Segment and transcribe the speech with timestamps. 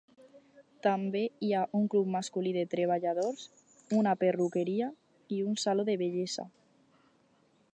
[0.85, 3.43] També hi ha un club masculí de treballadors,
[3.99, 4.89] una perruqueria
[5.37, 6.47] i un saló de bellesa.,